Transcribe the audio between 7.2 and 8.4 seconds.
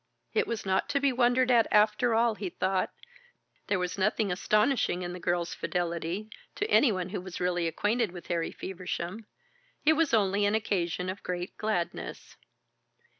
was really acquainted with